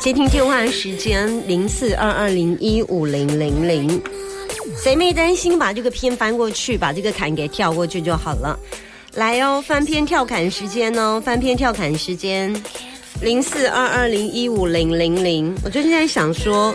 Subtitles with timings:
[0.00, 4.00] 接听电话时间零四二二零一五零零零，
[4.82, 8.58] 谁没担心把这个片翻过去，把这个坎给跳过去就好了。
[9.12, 12.50] 来哦，翻篇跳坎时间哦，翻篇跳坎时间
[13.20, 15.54] 零四二二零一五零零零。
[15.62, 16.74] 我最近在想说，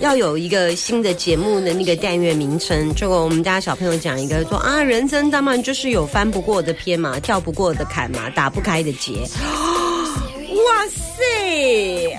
[0.00, 9.12] 要有一个新的节目的那个单元名称，就我们家小朋友讲一个说啊，人生当然就是有翻不过的篇嘛，跳不过的坎嘛，打不开的结。
[9.12, 11.09] 哇塞！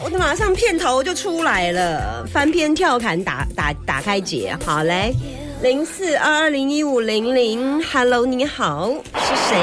[0.03, 5.13] 我的马上片头就出来了，翻篇跳砍打打打开解，好嘞，
[5.62, 9.57] 零四二二零一五零零，Hello，你好，是谁？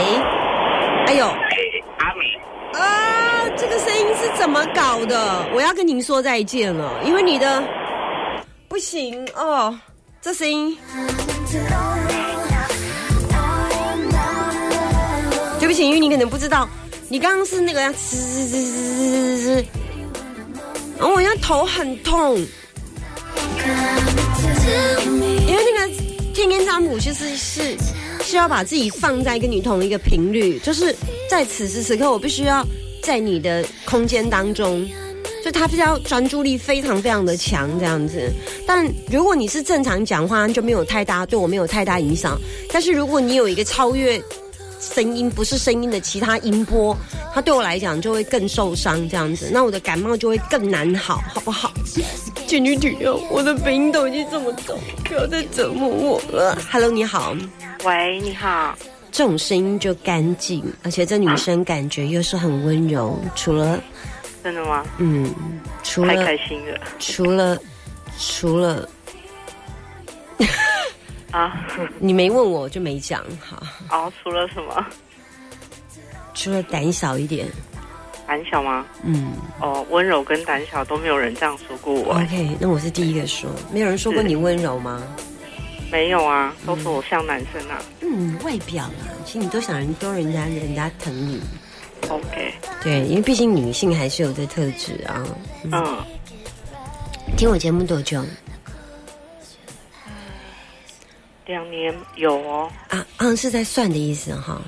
[1.07, 5.45] 哎呦，阿美，啊，这个声音是怎么搞的？
[5.55, 7.63] 我要跟您说再见了，因为你的
[8.69, 9.79] 不行哦，
[10.21, 10.77] 这声音，
[15.59, 16.69] 对不起，因为你可能不知道。
[17.11, 19.65] 你刚刚是那个呀，吱吱吱吱吱吱，
[20.99, 22.37] 然后我现在头很痛，
[25.47, 25.89] 因为那个
[26.35, 27.75] 天天占卜其实是
[28.23, 30.95] 是要把自己放在跟你同一个频率，就是
[31.31, 32.63] 在此时此刻，我必须要
[33.03, 34.87] 在你的空间当中，
[35.43, 38.31] 就他比较专注力非常非常的强这样子。
[38.67, 42.39] 但如果你是正常讲话，就没有太大对我没有太大影响。
[42.71, 44.23] 但是如果你有一个超越。
[44.81, 46.97] 声音不是声音的其他音波，
[47.35, 51.73] 它对我来讲就会更受伤，这样子，那我的感冒就会更难好，好不好？
[52.47, 56.57] 请你体谅，我的鼻音都已经这么重，不要再折磨我了。
[56.71, 57.37] Hello，你好，
[57.85, 58.77] 喂，你好，
[59.11, 63.83] 这种声音就干净，而且这女生感觉又是很温柔，除了
[64.45, 64.87] 真的吗？
[64.99, 65.35] 嗯，
[65.83, 67.59] 除了太开心了，除了
[68.19, 68.89] 除了。
[71.31, 71.67] 啊，
[71.99, 73.63] 你没问我就没讲哈。
[73.91, 74.87] 哦，除了什么？
[76.35, 77.47] 除了胆小一点。
[78.27, 78.87] 胆小吗？
[79.03, 79.33] 嗯。
[79.61, 82.15] 哦，温柔跟胆小都没有人这样说过我。
[82.15, 85.03] OK，那我是第一个说，没有人说过你温柔吗？
[85.91, 87.79] 没有啊，都说我像男生啊。
[88.03, 91.41] 嗯，外表啊，其实你都想人多人家人家疼你。
[92.09, 92.55] OK。
[92.83, 95.25] 对，因为毕竟女性还是有这特质啊。
[95.65, 95.99] 嗯。
[97.37, 98.23] 听我节目多久？
[101.49, 102.71] 两年有哦。
[102.91, 104.63] 啊嗯是在算的意思哈。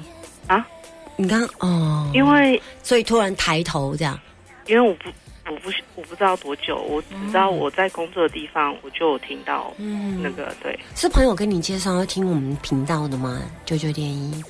[0.48, 0.66] 啊，
[1.14, 4.18] 你刚哦，因为所以突然抬头这样，
[4.66, 5.08] 因为我不
[5.48, 10.20] 我不我不知道多久，我只知道我在工作的地方我就有听到嗯。
[10.22, 13.40] 那个对，是朋友跟你介绍要听我们频道的吗？
[13.64, 14.42] 九九点一，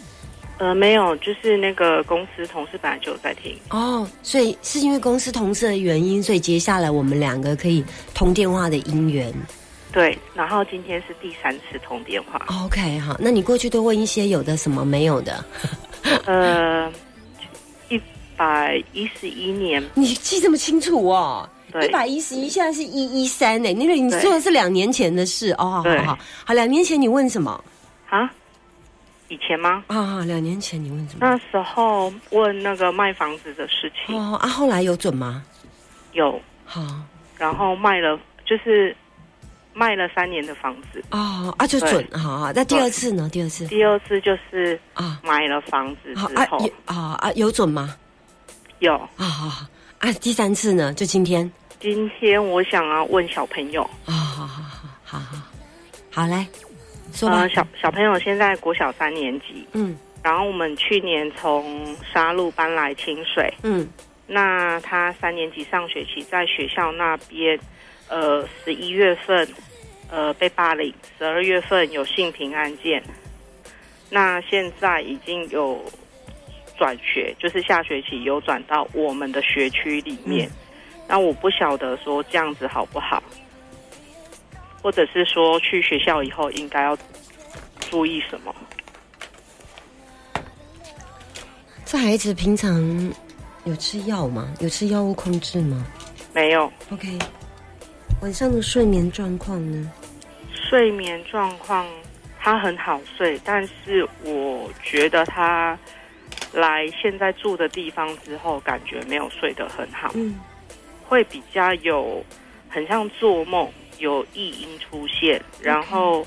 [0.58, 3.54] 呃没有，就是那个公司同事本来就有在听。
[3.70, 9.32] 哦，所以是因为公司同事的原因，所以接下来我们两个可以通电话的姻缘。
[9.92, 12.40] 对，然后今天是第三次通电话。
[12.64, 15.44] OK，好，那你过去都问一些有的什么没有的？
[16.26, 16.90] 呃，
[17.88, 18.00] 一
[18.36, 21.48] 百一十一年，你记这么清楚哦？
[21.72, 23.72] 对，一百一十一，现在是一一三呢。
[23.72, 25.82] 那个你说的是两年前的事哦。
[25.84, 27.62] 好好好，两年前你问什么？
[28.08, 28.30] 啊？
[29.28, 29.82] 以前吗？
[29.88, 31.20] 啊，两年前你问什么？
[31.20, 34.16] 那时候问那个卖房子的事情。
[34.16, 35.42] 哦啊，后来有准吗？
[36.12, 36.40] 有。
[36.64, 36.80] 好，
[37.36, 38.96] 然后卖了，就是。
[39.80, 42.52] 卖了三年的房子哦啊，就准好。
[42.54, 43.30] 那第二次呢？
[43.32, 46.20] 第二次，第二次就是啊，买了房子之
[46.50, 47.96] 后啊啊，有准吗？
[48.80, 50.12] 有啊啊啊！
[50.20, 50.92] 第三次呢？
[50.92, 51.50] 就今天。
[51.78, 55.38] 今天我想要问小朋友啊，好好好好好，
[56.10, 56.46] 好来
[57.14, 57.48] 说吧。
[57.48, 63.88] 小小朋友现在国小三年级，嗯，然后我们去年从沙鹿搬来清水，嗯，
[64.26, 67.58] 那他三年级上学期在学校那边。
[68.12, 69.46] 呃，十一月份，
[70.10, 73.02] 呃，被霸凌；十二月份有性平案件。
[74.10, 75.80] 那现在已经有
[76.76, 80.50] 转学，就是下学期有转到我们的学区里面。
[81.06, 83.22] 那我不晓得说这样子好不好，
[84.82, 86.98] 或者是说去学校以后应该要
[87.88, 88.54] 注意什么？
[91.84, 93.12] 这孩子平常
[93.64, 94.52] 有吃药吗？
[94.60, 95.86] 有吃药物控制吗？
[96.32, 96.72] 没有。
[96.90, 97.16] OK。
[98.22, 99.90] 晚上的睡眠状况呢？
[100.70, 101.84] 睡眠状况
[102.38, 105.76] 他很好睡，但是我觉得他
[106.52, 110.12] 来现在住的地方之后，感觉没有睡得很好。
[110.14, 110.38] 嗯，
[111.06, 112.24] 会比较有
[112.68, 113.68] 很像做梦，
[113.98, 116.24] 有异音出现，然后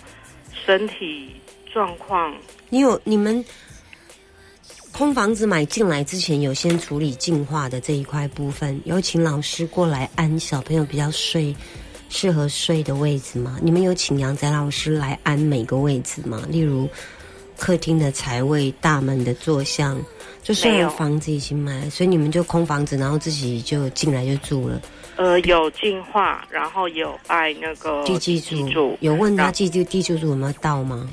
[0.66, 1.32] 身体
[1.72, 2.36] 状况
[2.70, 3.44] 你有你们
[4.92, 11.56] 空房子买进来之前，有先处理净化的这一块部分，有请老师过来安小朋友比较睡
[12.14, 13.58] 适合睡的位置吗？
[13.60, 16.44] 你们有请杨仔老师来安每个位置吗？
[16.48, 16.88] 例如
[17.58, 20.00] 客厅的财位、大门的坐向。
[20.44, 24.80] 就虽没有然房子已经买了，所以你们就空房子，然后自己就进来就住了。
[25.16, 31.10] 呃有净化，然后有拜那个地基基主有问他地基地基主有没有到吗？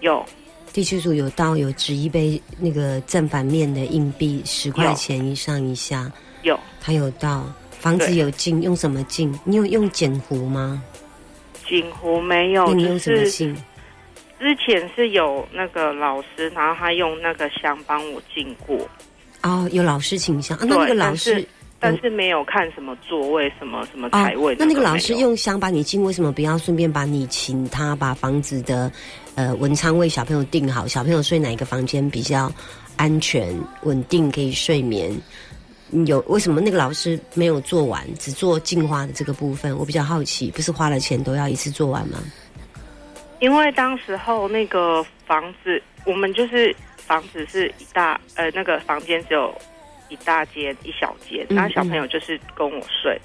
[0.00, 0.24] 有
[0.72, 6.10] 地基主有到，有指一杯那个正反面的硬币十块有钱一上一下，
[6.42, 7.44] 有他有到。
[7.82, 9.36] 房子有进，用什么进？
[9.44, 10.80] 你有用碱糊吗？
[11.68, 13.56] 锦湖没有，你用什么是进？
[14.38, 18.88] 之前是有那个老师，然后他用那个香帮我进过，
[19.42, 20.64] 哦，有老师倾向啊。
[20.64, 21.44] 那那个老师
[21.80, 24.56] 但是没有看什么座位、什么什么台位、哦。
[24.60, 28.90] 那那个老师用香把你进，为什么不要顺便把你请他把房子的
[29.34, 30.86] 呃文昌位小朋友定好？
[30.86, 32.52] 小朋友睡哪一个房间比较
[32.96, 33.52] 安全、
[33.82, 35.12] 稳定，可以睡眠？
[36.06, 39.76] 有为什么那个老师没有做完，只做净化的这个部分？
[39.76, 42.18] 我比较好奇，不是花了钱都要一次做完吗？
[43.40, 49.52] 因为当时候那个房子，我们就是房子是一大呃那个房间只有
[50.08, 53.20] 一大间一小间，嗯那小朋友就是跟我睡。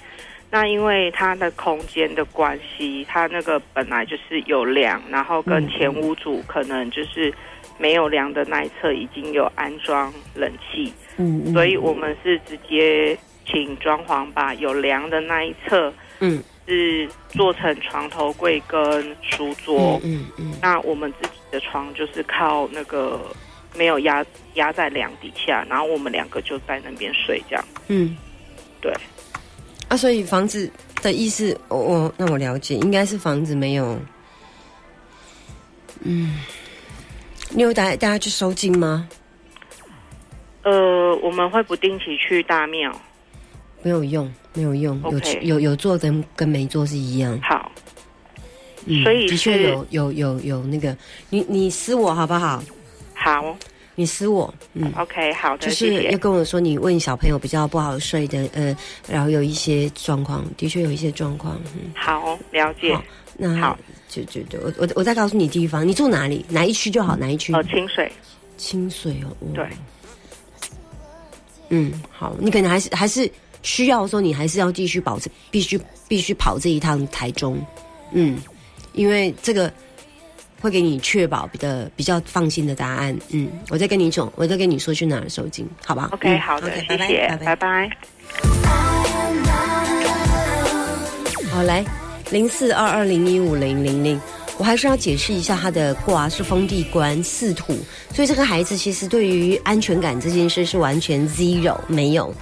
[0.50, 7.32] 那因为他的空间的关系，他那个本来就是有梁，然后跟嗯前屋主可能就是
[7.78, 13.16] 没有梁的那一侧已经有安装冷气，嗯，嗯所以我们是直接
[13.46, 20.00] 请装潢把有梁的那一侧嗯是做成床头柜跟书桌。
[20.02, 23.20] 嗯嗯嗯那我们自己的床就是靠那个
[23.76, 24.24] 没有压
[24.54, 27.64] 压在梁底下，然后我们两个就在那边睡这样。
[27.88, 28.16] 嗯，
[28.80, 28.92] 对。
[29.88, 33.98] 啊，所以房子的意思，我、我那我了解，应该是房子没有，
[36.02, 36.40] 嗯，
[37.50, 39.08] 你有带大家去收金吗？
[40.68, 42.92] 呃，我们会不定期去大庙。
[43.82, 47.38] 没有用，没有用，有有有做跟跟没做是一样。
[47.40, 47.70] 好，
[48.86, 50.96] 嗯所以的确有有有有那个，
[51.30, 52.62] 你你私我好不好？
[53.14, 53.56] 好
[53.94, 54.92] 你私我，嗯。
[54.96, 56.18] ，OK，好的，就是要。
[56.18, 58.76] 跟我说，你问小朋友比较不好睡的，呃，
[59.08, 63.02] 然后有一些状况，的确有一些状况，嗯，好，了解好。
[63.36, 63.78] 那好
[64.08, 67.52] 就就就我我我再告诉你地方，你住哪里，哪一区就好，哪一区？
[67.54, 68.10] 哦，清水，
[68.56, 69.64] 清水哦，哦对，
[71.70, 73.30] 嗯，好，你可能还是还是
[73.62, 77.60] 需要说，你还是要继续保持，必须必须跑这一趟台中，
[78.12, 78.38] 嗯，
[78.92, 79.72] 因为这个
[80.60, 87.36] 会给你确保比的比较放心的答案，嗯，我再跟你讲，我再跟你说去哪儿收金，好吧？OK，嗯好的 OK，谢拜拜。
[87.44, 87.90] 拜拜。
[91.50, 91.84] 好，来
[92.30, 94.20] 零四二二零一五零零零，
[94.58, 97.78] 我还是要解释一下，他的卦是封地官四土，
[98.12, 102.34] 所以这个孩子其实对于安全感这件事是完全 zero 没有。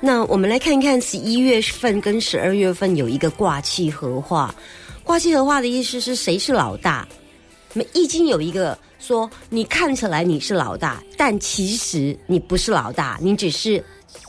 [0.00, 4.52] 那我们来看一看十一月份跟十二月份有一个卦气合化，
[5.04, 7.06] 卦气合化的意思是谁是老大？
[7.72, 13.82] 那易经有一个说，你看起来你是老大，但其实你不是老大，你只是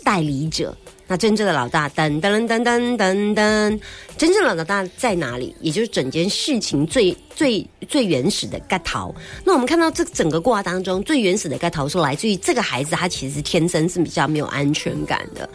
[0.03, 0.75] 代理者。
[1.07, 3.79] 那真正的老大，噔噔噔噔噔噔，
[4.17, 5.53] 真正的老大在哪里？
[5.59, 9.13] 也就是整件事情最最最原始的盖头。
[9.43, 15.49] 那我们看到这整个卦当中，最原始的盖头是来自于这个孩子，他其实天生是比较没有安全感的。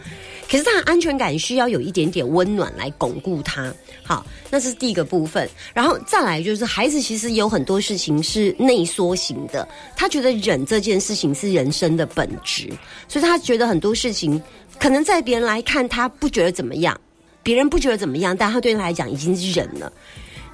[0.49, 3.73] 可是他的安全感需要有一点点温暖来巩固他。
[4.03, 5.49] 好，那是第一个部分。
[5.73, 12.69] 然后再来就是孩子其实有很多事情是内缩型的，他觉得忍这件事情是人生的本质，
[13.07, 14.41] 所以他觉得很多事情
[14.79, 16.97] 可能在别人来看他不觉得怎么样，
[17.43, 19.91] 别人不觉得怎么样，但他对他来讲已经是忍了。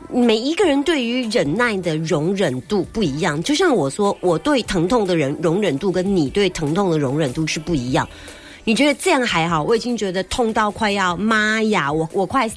[0.09, 8.07] 每一个人对于忍耐的容忍度不一样，就像我说，我对疼痛的人容忍度跟你对疼痛的容忍度是不一样。
[8.65, 9.61] 你觉得这样还好？
[9.61, 12.49] 我已经觉得痛到快要妈呀，我我快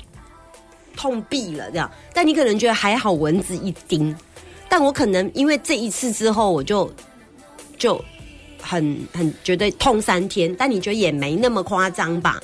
[0.96, 1.90] 痛毙了这样。
[2.14, 4.14] 但你可能觉得还好，蚊子一叮，
[4.68, 6.90] 但我可能因为这一次之后，我就
[7.76, 8.02] 就
[8.62, 10.54] 很很觉得痛三天。
[10.56, 12.40] 但你觉得也没那么夸张吧？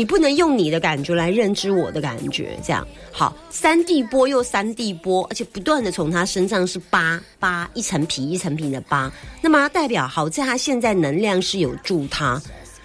[0.00, 3.36] 你不能用你的感觉来认知我的感觉，这样好。
[3.50, 12.40] 三 D 波又三 D 波，而且不断的从他身上是扒扒一层皮一层皮的扒，那么代表好在他现在能量是有助他，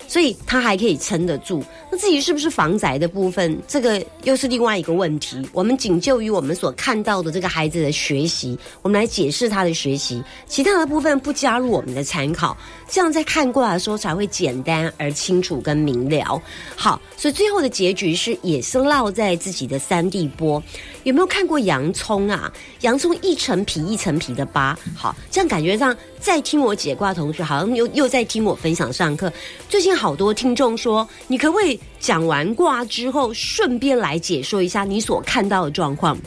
[0.10, 1.64] 所以他还可以撑得住。
[1.96, 5.42] 那那至于是不是防宅的部分，这个又是另外一个问题。
[5.54, 12.58] 我们仅就于我们所看到的这个孩子的学习，我们来解释他的学习，其他的部分不加入我们的参考，
[12.90, 16.42] 这样在看过来的时候才会简单而清楚跟明了。
[16.76, 20.62] 好，所以最后的结局是也是落在自己的三 D 波。
[21.04, 22.52] 有没有看过洋葱啊？
[22.82, 29.32] 洋葱一层皮一层皮的疤，好，这样感觉上在听我解卦，同学好像又又在听我分享上课。
[29.70, 36.18] 最近好多听众说，你可不可以讲完卦之后，顺便来解说一下你所看到的状况？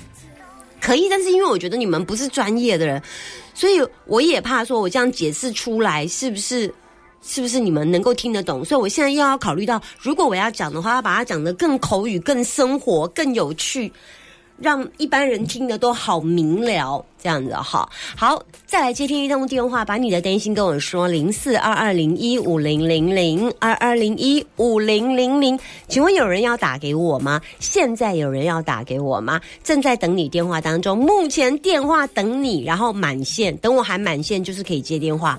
[0.81, 3.03] 可以，但是因为我觉得你们不是专业的人，
[3.55, 6.73] 所以我也怕说我这样解释出来是不是
[7.21, 8.65] 是不是你们能够听得懂？
[8.65, 13.93] 所以我现在又要考虑到，如果我要讲的话，要把它讲得更口语、更生活、更有趣。
[14.61, 17.89] 让一般人听的都好明了，这样子哈。
[18.17, 25.59] 好，再来接听一通电话，把你的担心跟我说，零四二二零一五零零零二二零一五零零零。
[25.87, 27.41] 请问有人要打给我吗？
[27.61, 29.41] 现在有人要打给我吗？
[29.63, 35.39] 正在等你电话当中，目前电话等你，然后满线，等我还满线就是可以接电话，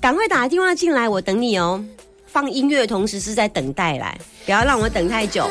[0.00, 1.84] 赶快打电话进来，我等你哦。
[2.26, 5.44] 放音乐的同时是在等待来，不要让我等太久。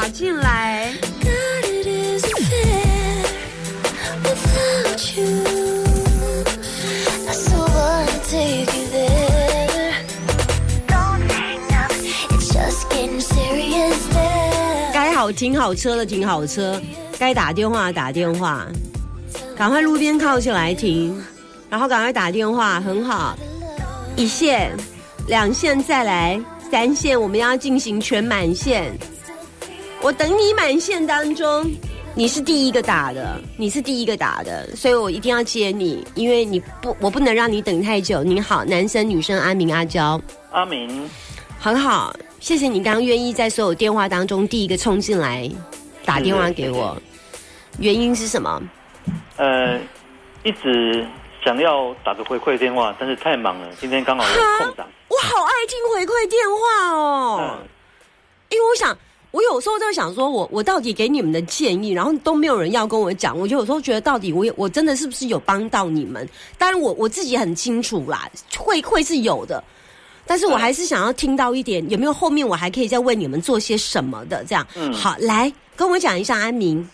[0.00, 0.92] 打进来！
[14.94, 16.80] 该好停好车的停好车，
[17.18, 18.68] 该打电话打电话，
[19.56, 21.20] 赶快路边靠起来停，
[21.68, 23.36] 然后赶快打电话，很好。
[24.14, 24.70] 一线、
[25.26, 26.40] 两线再来，
[26.70, 28.96] 三线我们要进行全满线。
[30.00, 31.68] 我等你满线当中，
[32.14, 38.22] 你是第一个打的，你是第一个打的，所以我一定要接你，因为你不，我不能让你等太久。
[38.22, 40.20] 你好，男生女生，阿明阿娇，
[40.52, 41.10] 阿明，
[41.58, 45.50] 很好，谢谢你刚刚愿意在所有电话当中第一个冲进来
[46.04, 46.96] 打电话给我，
[47.80, 48.62] 原因是什么？
[49.36, 49.80] 呃，
[50.44, 51.04] 一直
[51.44, 54.86] 想要打个回馈电话，但是太忙了，今天刚好有空档。
[55.08, 57.58] 我好爱听回馈电话哦，
[58.50, 58.96] 因为我想。
[59.30, 63.38] 我有时候在想，说我我到底给你们的建议，然后都没有人要跟我讲。
[63.38, 66.26] 我就有时候觉得，到底我我真的是不是有帮到你们？
[66.56, 69.62] 当然，我我自己很清楚啦，会会是有的。
[70.26, 74.44] 但是我还是想要听到一点，有没有后面我还可以再为你们做些什么的？
[74.44, 76.86] 这样，嗯，好，来跟我讲一下安明。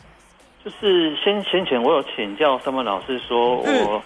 [0.65, 4.03] 就是先先前我有请教三文老师，说我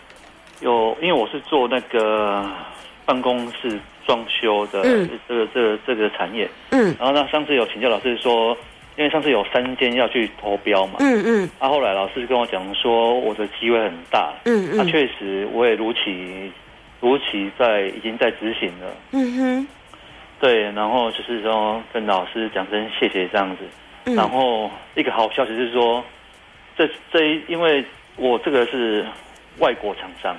[0.60, 2.44] 有，因为我是做那个
[3.06, 3.80] 办公室。
[4.08, 4.82] 装修的
[5.28, 8.56] 这个这个这个产业，嗯，然后呢，上次有请教老师说，
[8.96, 16.50] 因为上次有三间要去投标嘛，嗯嗯，啊，后来老师跟我讲说，我的机会很大，嗯嗯，啊，确实我也如期
[17.02, 19.68] 如期在已经在执行了，嗯哼，
[20.40, 26.02] 对，然后就是说跟老师讲声谢谢这样子，然后一个好消息是说，
[26.78, 27.84] 这这一因为
[28.16, 29.04] 我这个是
[29.58, 30.34] 外国厂商，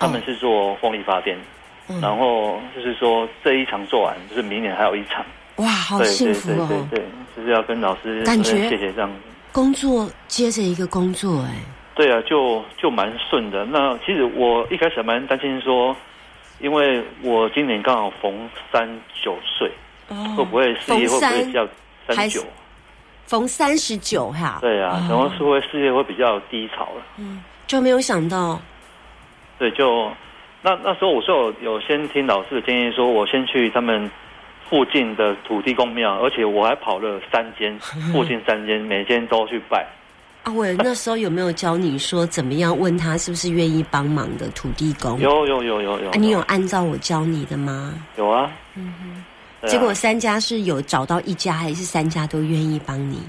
[0.00, 1.38] 他们是做风力发电。
[2.00, 5.24] 然后就是说这一场做完，就是明年还有一场。
[5.56, 6.88] 哇，好幸福哦！
[6.90, 7.00] 对，
[7.36, 9.08] 就是要跟老师感觉谢谢这样。
[9.52, 11.50] 工作接着一个工作，哎。
[11.94, 13.64] 对啊，就就蛮顺的。
[13.66, 15.94] 那其实我一开始蛮担心说，
[16.58, 18.88] 因为我今年刚好逢三
[19.22, 19.70] 九岁，
[20.36, 21.68] 会不会事业会不会比较
[22.08, 22.42] 三九？
[23.26, 24.58] 逢三十九哈。
[24.60, 27.02] 对啊，然后是会事业会比较低潮了。
[27.18, 28.60] 嗯，就没有想到。
[29.58, 30.10] 对，就。
[30.64, 34.10] 那那时候我是有有先听老师的建议，说我先去他们
[34.70, 37.78] 附近的土地公庙，而且我还跑了三间，
[38.14, 39.86] 附近三间每间都去拜。
[40.44, 45.20] 阿伟那时候有没有教你说怎么样问他是不是愿意帮忙的土地公？
[45.20, 46.10] 有有有有有。
[46.12, 47.92] 你有按照我教你的吗？
[48.16, 48.50] 有啊。
[48.74, 49.68] 嗯哼。
[49.68, 53.20] 结果三家是有找到一家，还是三家都愿意帮你？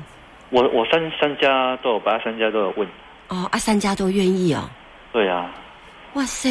[0.52, 2.88] 我我三三家都有，把三家都有问。
[3.28, 4.70] 哦啊，三家都愿意哦。
[5.12, 5.52] 对啊。
[6.14, 6.50] 哇塞。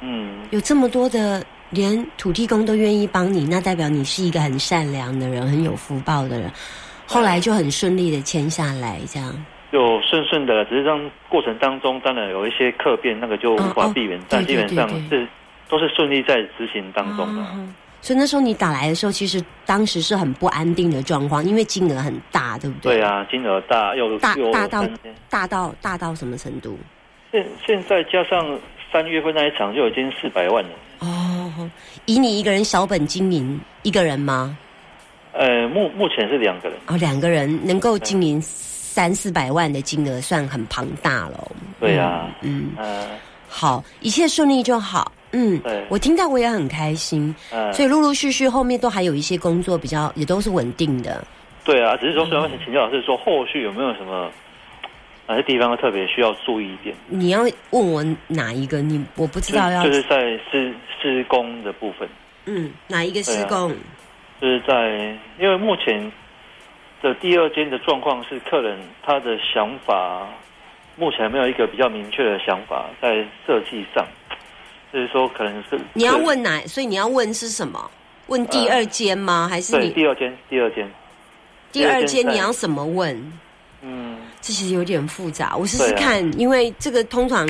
[0.00, 6.50] 嗯，有这么多的，连土地公都愿意帮你，那代表你是一个很善良的人，很有福报的人。
[7.06, 9.32] 后来就很顺利的签下来，这样。
[9.72, 15.26] 就顺顺的，只是让过程当中当然有一些客变，那个就无法避免，但基本上是
[15.68, 17.44] 都是顺利在执行当中的。
[18.00, 22.98] 所以那时候你打来的时候，其实当时是很不安定的状况，因为金额很大，对不对？
[22.98, 24.86] 对啊，金额大又大大到
[25.28, 26.78] 大到大到什么程度？
[27.32, 28.58] 现现在加上。
[28.92, 31.70] 三月份那一场就已经四百万了哦，
[32.06, 34.56] 以你一个人小本经营一个人吗？
[35.32, 41.52] 呃，目目前是两个人哦，两个人能够经营三四百万的金额，算很庞大了。
[41.78, 42.70] 对呀，嗯，
[43.48, 45.12] 好，一切顺利就好。
[45.32, 51.22] 嗯对，我听到我也很开心，嗯，所以陆陆续续后面都还有一些工作比较也都是稳定的。
[51.64, 54.30] 对啊，只是说，所以我想请教老师说，后续有没有什么
[55.28, 56.94] 哪些地方特别需要注意一点？
[57.08, 58.80] 你要问我哪一个？
[58.80, 62.08] 你我不知道要就是在施施工的部分，
[62.44, 63.74] 嗯哪一个施工？
[64.40, 66.12] 就是在因为目前
[67.02, 70.28] 的第二间的状况是客人他的想法
[70.96, 74.06] 目前没有一个比较明确的想法在设计上，
[74.92, 76.60] 就是说可能是你要问哪？
[76.66, 77.90] 所以你要问是什么？
[78.28, 79.48] 问第二间吗？
[79.50, 80.90] 还是你第二间第二间，
[81.72, 83.32] 第二间你要怎么问？
[84.46, 87.46] 嗯，这其实有点复杂，我试试看，因为这个通常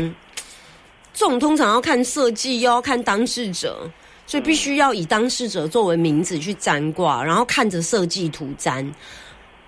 [1.13, 3.91] 这种通常要看设计，又要看当事者，
[4.27, 8.91] 所以必须要以当事者作为名字去占卦，然后看着设计图占，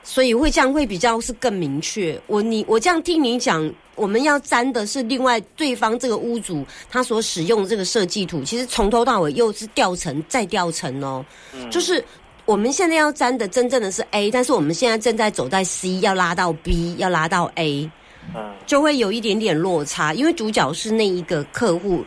[0.03, 2.19] 所以会这样会比较是更明确。
[2.27, 11.23] 我你我这样听你讲，我们要占的是另外对方这个屋主他所使用的这个设计图，其实从头到尾又是掉层再掉层哦，
[11.71, 12.03] 就是。
[12.49, 17.91] 我们现在要粘的真正的是 A，但是我们现在正在走在 C，要拉到 B，要拉到 A，
[18.35, 18.55] 嗯。
[18.65, 22.03] 就会有一点点落差，因为主角是那一个客户，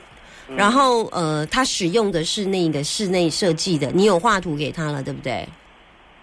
[0.55, 5.47] 然后呃，他使用的是那个室内设计的，你有画图给他了，对不对？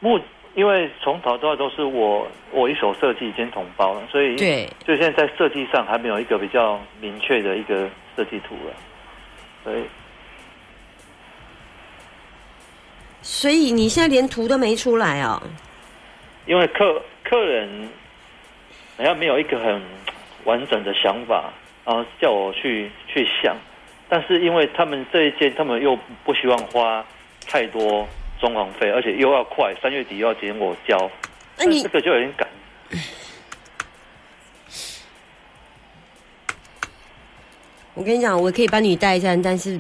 [0.01, 0.19] 目
[0.57, 8.75] 因为从头到尾都是我我一手设计兼统包了，所以对，就现在在设计上还没有一个比较明确的一个设计图了，
[9.63, 9.83] 所以
[13.31, 15.41] 所以你现在连图都没出来哦。
[16.47, 17.89] 因为客客人
[18.97, 19.83] 好像没有一个很
[20.45, 21.53] 完整的想法，
[21.85, 23.55] 然后叫我去去想，
[24.09, 27.05] 但是因为他们这一件，他们又不希望花
[27.47, 28.09] 太多
[28.41, 31.11] 装潢费，而且又要快，三月底又要结我交，
[31.59, 32.49] 那你这个就有点赶。
[37.93, 39.79] 我跟你讲，我可以帮你带一下，但是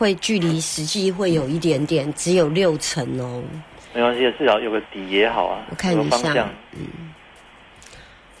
[0.00, 3.42] 会距离实际会有一点点，只有六成哦。
[3.92, 6.86] 没关系，至少有个底也好啊，我看一下嗯。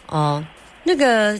[0.06, 0.42] 哦，
[0.82, 1.38] 那个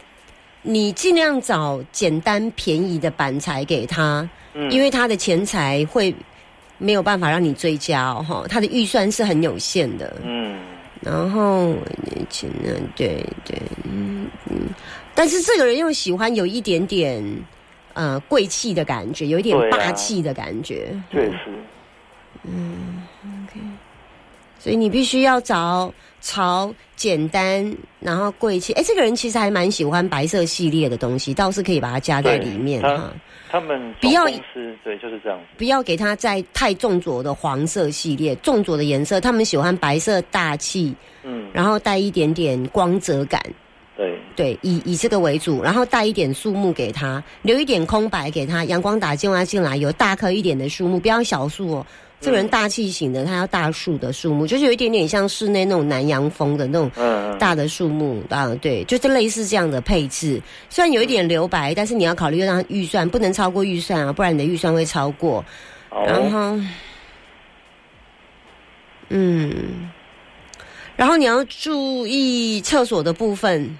[0.61, 6.15] 你尽量找简单便宜的板材给他，嗯因为他的钱财会
[6.77, 10.15] 没有办法让你追加哦，哈，他的预算是很有限的。
[10.23, 10.59] 嗯，
[11.01, 11.75] 然后
[12.29, 14.69] 钱呢，对对，嗯嗯，
[15.15, 17.25] 但是这个人又喜欢有一点点
[18.01, 21.53] 呃贵气的感觉，有一点霸气的感觉，确实，
[24.59, 28.73] 所以你必须要找朝简单，然后贵气。
[28.73, 33.13] 哎，这个人其实还蛮喜欢白色系列的东西，倒是可以把它加在里面他哈。
[33.51, 34.25] 他们不要
[34.83, 35.45] 对就是这样子。
[35.59, 43.43] 不要给他在太重浊的黄色系列，重浊的颜色，他们喜欢白色大气，嗯，然后带一点点光泽感。
[44.41, 51.87] 对，以以这个为主，然后带一点树木给他，留一点空白给他，阳光打进来进来，有大棵一点的树木，不要小树哦。
[52.23, 56.91] 这个人大气型的，他要大树的树木，就是有一点点像室内那种南洋风的那种
[57.39, 60.41] 大的树木啊，对，就是类似这样的配置。
[60.71, 65.45] 虽然有一点留白，但是你要考虑让预算不能超过预算啊，不然你的预算会超过。
[65.91, 66.59] 好，然后，
[69.11, 69.91] 嗯，
[70.97, 73.79] 然后你要注意厕所的部分。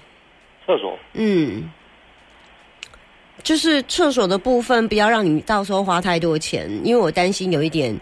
[0.65, 1.69] 厕所，嗯，
[3.43, 7.95] 就是厕所的部分，不要让你到时候花太多钱，因为我担心有一点，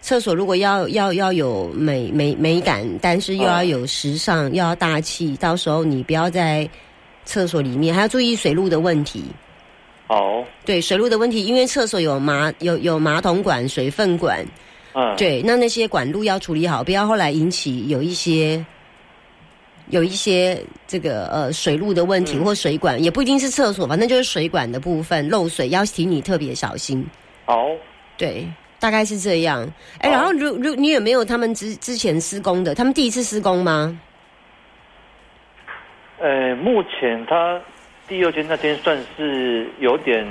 [0.00, 6.68] 厕所如果要要要有美美美感，但是又要有时尚，又要大气，到时候你不要在
[7.24, 9.24] 厕所里面，还要注意水路的问题。
[10.08, 14.46] 哦，对水路的问题，因为厕所有马有有马桶管、水分管，
[14.94, 18.64] 嗯，，对，那那些管路要处理好，不要后来引起有一些
[19.90, 27.06] 有一些这个呃水路的问题、嗯或水管，也不一定是厕所，反正就是水管的部分漏水，要提你特别小心。
[27.44, 27.68] 好，
[28.16, 28.46] 对，
[28.80, 29.68] 大概是这样。
[30.00, 32.74] 哎，好然后如如你有没有他们之之前施工的？
[32.74, 33.98] 他们第一次施工吗？
[36.18, 37.60] 呃，目前他
[38.08, 40.26] 第二天那天算是有点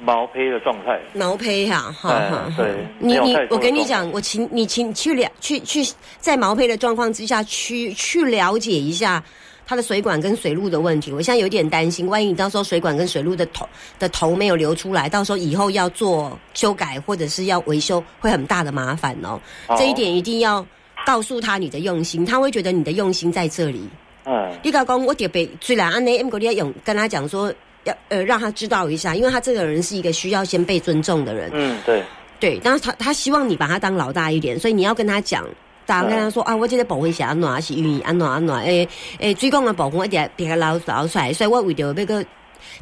[0.00, 2.52] 毛坯的状态，毛坯哈，哈哎哈。
[2.56, 5.86] 对你你我跟你讲，我请你请去了去去
[6.18, 9.22] 在毛坯的状况之下去去了解一下
[9.66, 11.12] 它的水管跟水路的问题。
[11.12, 19.38] 我现在有点担心，万一你到时候水管跟水路的头的头没有流出来，到时候以后要做修改或者是要维修，会很大的麻烦哦。
[19.76, 20.64] 这一点一定要
[21.06, 23.88] 告诉他你的用心，他会觉得你的用心在这里。
[24.24, 27.52] 嗯，你刚讲我特别虽然安内 M 国你要用跟他讲说
[27.84, 31.50] 要呃让他知道一下，因为他这个人是一个需要先被尊重的人。
[31.52, 32.02] 嗯，对，
[32.38, 35.46] 对，但是他他希望你把他当老大一点，所以你要跟他讲。
[35.86, 38.86] 大家跟他说、啊，我这个部分是安怎是因为安怎安怎，诶
[39.20, 42.22] 诶，水工的部分一点别个捞捞出来，所以我为着那个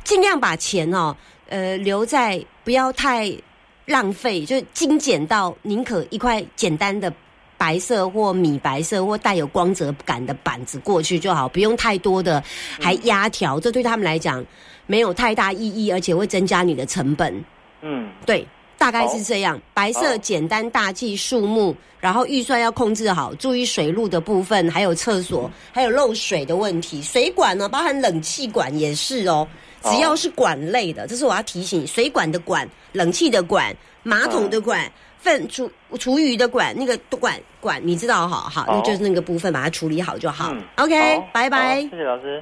[0.02, 1.16] 尽量把钱哦
[1.48, 3.32] 呃留在不要太
[3.84, 7.08] 浪费，就精简到宁可一块简单的
[7.58, 12.42] 白色或米白色或带有光泽感的板子过去就好，不用太多的
[12.80, 14.44] 还压条，这对他们来讲
[14.86, 17.44] 没有太大意义，而且会增加你的成本。
[17.82, 18.46] 嗯，对，
[18.78, 19.60] 大概是这样。
[19.74, 27.02] 白色简单大气树木，然后预算要控制好，注意水路的部分，还有厕所，还有漏水的问题。
[27.02, 29.46] 水管呢，包含冷气管也是哦。
[29.82, 34.90] 只要是管类的，这是我要提醒：水管的管、冷气的管、马桶的管、
[35.26, 38.48] 粪厨厨余的管，那个管管，你知道哈？
[38.48, 40.52] 好，那就是那个部分，把它处理好就好。
[40.52, 41.80] 嗯 OK，好拜拜。
[41.82, 42.40] 谢谢老师。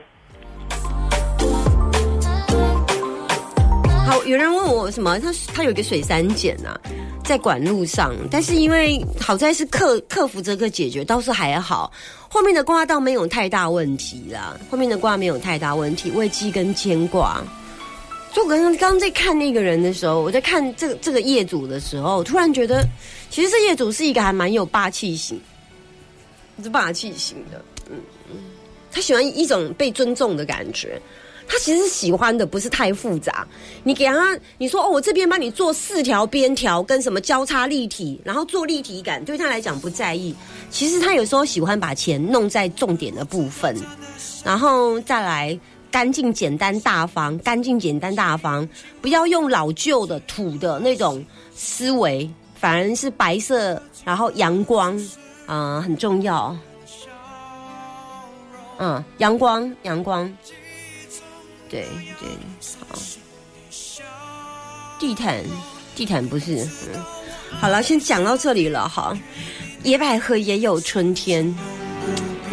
[4.06, 5.18] 好，有人问我什么？
[5.18, 6.78] 他他有一个水三检啊，
[7.24, 11.90] 在管路上，但是因为好在是克克服这个解决，倒是还好。
[12.28, 17.42] 后面的挂倒没有太大问题啦，后面的挂没有太大问题，危机跟牵挂。
[18.34, 22.84] 就我刚刚刚在看那个人的时候，我在看这个这个业主的时候，突然觉得，
[23.30, 25.40] 其实这业主是一个还蛮有霸气型，
[26.60, 27.96] 是霸气型的，嗯
[28.28, 28.36] 嗯，
[28.90, 31.00] 他喜欢一种被尊重的感觉。
[31.46, 33.46] 他其实喜欢的不是太复杂，
[33.82, 40.34] 你给他你说哦，我这边帮你做四条边条跟什么交叉立体，然后做立体感，对他来讲不在意。
[40.70, 43.76] 其实他有时候喜欢把钱弄在重点的部分，
[44.42, 45.56] 然后再来
[45.94, 48.68] 干净简单大方，干净简单大方，
[49.00, 55.00] 不要用老旧的土的那种思维，反而是白色，然后阳光
[55.46, 56.56] 啊、很重要。
[58.78, 60.26] 嗯，阳光，阳光。
[61.70, 61.86] 对
[62.18, 62.28] 对，
[62.88, 62.98] 好。
[64.98, 65.44] 地毯，
[65.94, 66.56] 地毯不是，
[66.92, 67.00] 嗯，
[67.60, 69.16] 好了，先讲到这里了哈。
[69.84, 71.56] 野百合也有春天，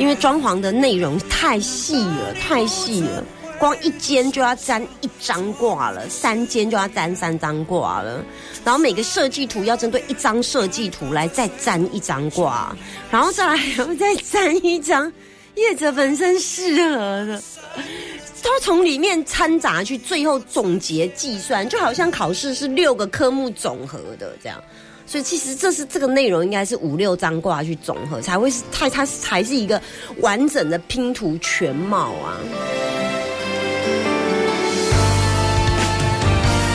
[0.01, 3.23] 因为装潢的内容太细了，太细了，
[3.59, 8.25] 光一间就要粘一张挂了，三间就要粘三张挂了，
[8.65, 12.75] 然后每个设计图要针对一张设计图来再粘一张挂，
[13.11, 15.13] 然后再来还要再粘一张
[15.53, 17.39] 业者本身适合的。
[18.41, 24.59] 他从里面掺杂去，最后总结计算，就好像考试是六个科目总和的这样。
[25.11, 29.81] 所以其实这是这个内容应该是五六张挂去总和，才会是它它才是一个
[30.21, 32.39] 完整的拼图全貌啊。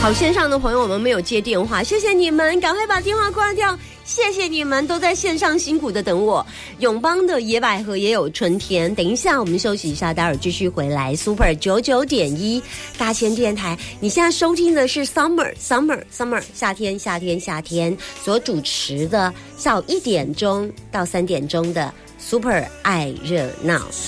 [0.06, 3.76] 好，线上的朋友我们没有接电话，谢谢你们，赶快把电话挂掉。
[4.04, 6.46] 谢谢你们都在线上辛苦的等我。
[6.78, 11.16] 永邦的野百合也有春天，等一下我们休息一下，待会儿继续回来。
[11.16, 12.62] Super 九九点一
[12.96, 23.82] 大千电台，你现在收听的是 Summer Summer Summer 夏天夏天夏天所主持的下午一点钟到三点钟的 Super 爱热闹。